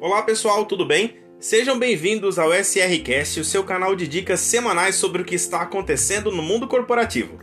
[0.00, 1.16] Olá pessoal, tudo bem?
[1.40, 6.30] Sejam bem-vindos ao SRCast, o seu canal de dicas semanais sobre o que está acontecendo
[6.30, 7.40] no mundo corporativo.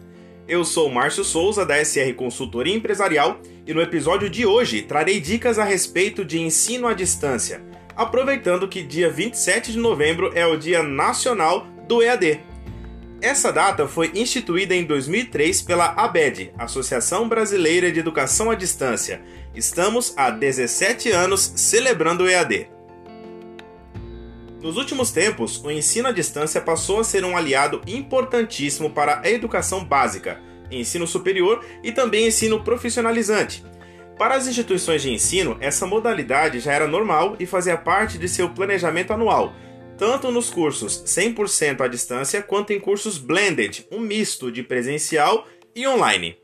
[0.47, 5.59] Eu sou Márcio Souza, da SR Consultoria Empresarial, e no episódio de hoje trarei dicas
[5.59, 7.61] a respeito de ensino à distância,
[7.93, 12.39] aproveitando que dia 27 de novembro é o Dia Nacional do EAD.
[13.21, 19.21] Essa data foi instituída em 2003 pela ABED, Associação Brasileira de Educação à Distância.
[19.55, 22.69] Estamos há 17 anos celebrando o EAD.
[24.61, 29.29] Nos últimos tempos, o ensino à distância passou a ser um aliado importantíssimo para a
[29.29, 33.63] educação básica, ensino superior e também ensino profissionalizante.
[34.17, 38.49] Para as instituições de ensino, essa modalidade já era normal e fazia parte de seu
[38.49, 39.53] planejamento anual,
[39.97, 45.87] tanto nos cursos 100% à distância quanto em cursos blended, um misto de presencial e
[45.87, 46.37] online.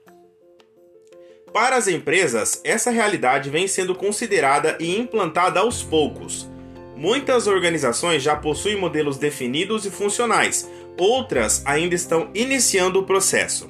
[1.54, 6.50] Para as empresas, essa realidade vem sendo considerada e implantada aos poucos.
[6.96, 13.70] Muitas organizações já possuem modelos definidos e funcionais, outras ainda estão iniciando o processo.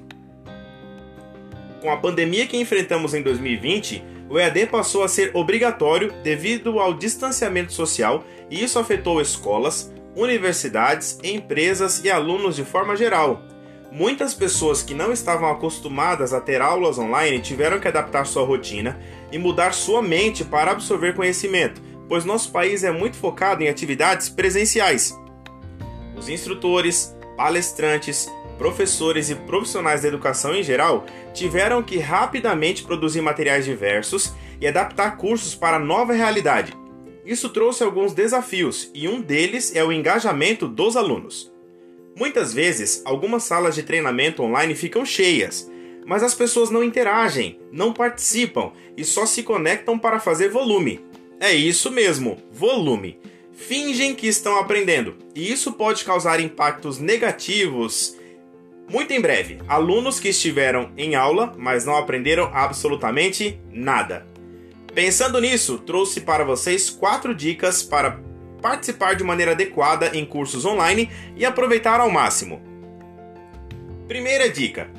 [1.82, 6.94] Com a pandemia que enfrentamos em 2020, o EAD passou a ser obrigatório devido ao
[6.94, 13.44] distanciamento social e isso afetou escolas, universidades, empresas e alunos de forma geral.
[13.92, 18.98] Muitas pessoas que não estavam acostumadas a ter aulas online tiveram que adaptar sua rotina
[19.32, 24.28] e mudar sua mente para absorver conhecimento pois nosso país é muito focado em atividades
[24.28, 25.18] presenciais.
[26.14, 28.30] Os instrutores, palestrantes,
[28.62, 35.18] professores e profissionais da educação em geral tiveram que rapidamente produzir materiais diversos e adaptar
[35.18, 36.72] cursos para a nova realidade.
[37.26, 41.52] Isso trouxe alguns desafios e um deles é o engajamento dos alunos.
[42.16, 45.68] Muitas vezes, algumas salas de treinamento online ficam cheias,
[46.06, 51.03] mas as pessoas não interagem, não participam e só se conectam para fazer volume.
[51.40, 53.19] É isso mesmo, volume.
[53.53, 58.21] Fingem que estão aprendendo, e isso pode causar impactos negativos.
[58.91, 64.28] Muito em breve, alunos que estiveram em aula, mas não aprenderam absolutamente nada.
[64.94, 68.19] Pensando nisso, trouxe para vocês quatro dicas para
[68.62, 72.62] participar de maneira adequada em cursos online e aproveitar ao máximo.
[74.09, 74.90] Primeira dica: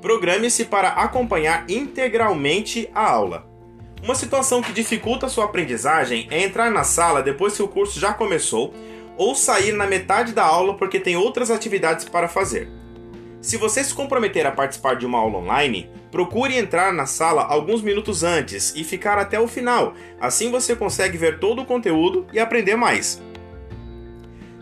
[0.00, 3.46] programe-se para acompanhar integralmente a aula.
[4.02, 8.14] Uma situação que dificulta sua aprendizagem é entrar na sala depois que o curso já
[8.14, 8.72] começou
[9.18, 12.80] ou sair na metade da aula porque tem outras atividades para fazer.
[13.42, 17.82] Se você se comprometer a participar de uma aula online, procure entrar na sala alguns
[17.82, 19.94] minutos antes e ficar até o final.
[20.20, 23.20] Assim você consegue ver todo o conteúdo e aprender mais.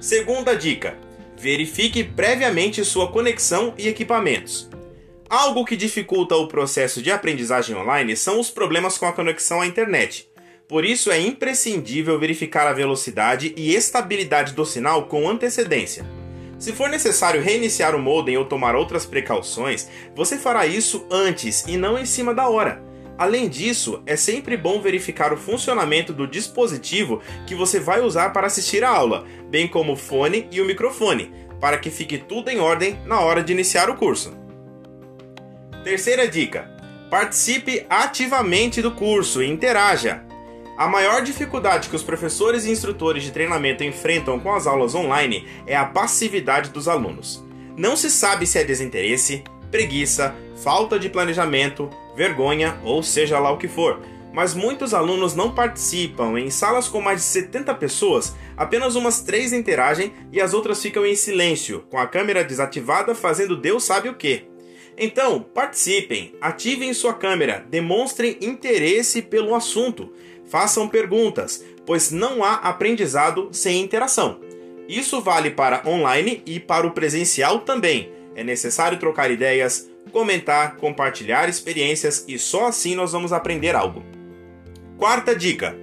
[0.01, 0.97] Segunda dica:
[1.37, 4.71] verifique previamente sua conexão e equipamentos.
[5.29, 9.67] Algo que dificulta o processo de aprendizagem online são os problemas com a conexão à
[9.67, 10.27] internet.
[10.67, 16.20] Por isso é imprescindível verificar a velocidade e estabilidade do sinal com antecedência.
[16.61, 21.79] Se for necessário reiniciar o modem ou tomar outras precauções, você fará isso antes e
[21.79, 22.83] não em cima da hora.
[23.17, 28.47] Além disso, é sempre bom verificar o funcionamento do dispositivo que você vai usar para
[28.47, 32.61] assistir a aula, bem como o fone e o microfone, para que fique tudo em
[32.61, 34.37] ordem na hora de iniciar o curso.
[35.83, 36.71] Terceira dica:
[37.11, 40.30] participe ativamente do curso e interaja.
[40.77, 45.47] A maior dificuldade que os professores e instrutores de treinamento enfrentam com as aulas online
[45.67, 47.45] é a passividade dos alunos.
[47.77, 53.59] Não se sabe se é desinteresse, preguiça, falta de planejamento, vergonha ou seja lá o
[53.59, 54.01] que for.
[54.33, 56.39] Mas muitos alunos não participam.
[56.39, 61.05] Em salas com mais de 70 pessoas, apenas umas três interagem e as outras ficam
[61.05, 64.50] em silêncio, com a câmera desativada fazendo Deus sabe o que.
[64.97, 70.13] Então, participem, ativem sua câmera, demonstrem interesse pelo assunto,
[70.49, 74.41] façam perguntas, pois não há aprendizado sem interação.
[74.89, 78.13] Isso vale para online e para o presencial também.
[78.35, 84.05] É necessário trocar ideias, comentar, compartilhar experiências e só assim nós vamos aprender algo.
[84.99, 85.77] Quarta dica: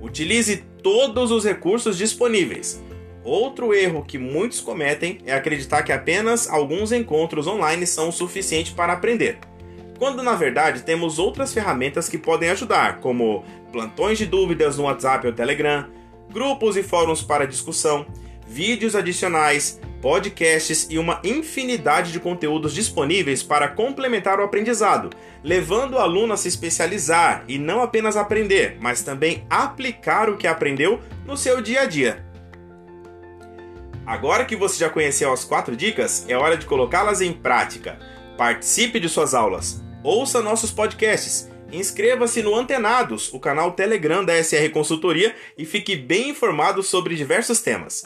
[0.00, 2.82] utilize todos os recursos disponíveis.
[3.26, 8.70] Outro erro que muitos cometem é acreditar que apenas alguns encontros online são o suficiente
[8.70, 9.40] para aprender,
[9.98, 15.26] quando na verdade temos outras ferramentas que podem ajudar, como plantões de dúvidas no WhatsApp
[15.26, 15.88] ou Telegram,
[16.32, 18.06] grupos e fóruns para discussão,
[18.46, 25.10] vídeos adicionais, podcasts e uma infinidade de conteúdos disponíveis para complementar o aprendizado,
[25.42, 30.46] levando o aluno a se especializar e não apenas aprender, mas também aplicar o que
[30.46, 32.25] aprendeu no seu dia a dia.
[34.06, 37.98] Agora que você já conheceu as quatro dicas, é hora de colocá-las em prática.
[38.38, 44.70] Participe de suas aulas, ouça nossos podcasts Inscreva-se no Antenados, o canal Telegram da SR
[44.72, 48.04] Consultoria, e fique bem informado sobre diversos temas.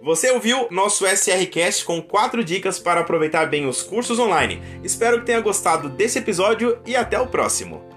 [0.00, 4.62] Você ouviu nosso SRCast com quatro dicas para aproveitar bem os cursos online.
[4.84, 7.87] Espero que tenha gostado desse episódio e até o próximo.